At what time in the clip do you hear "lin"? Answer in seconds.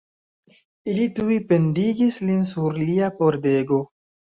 2.27-2.43